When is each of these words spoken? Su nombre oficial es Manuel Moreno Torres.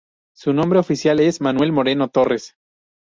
Su 0.35 0.51
nombre 0.53 0.79
oficial 0.79 1.19
es 1.19 1.41
Manuel 1.41 1.71
Moreno 1.71 2.09
Torres. 2.09 2.55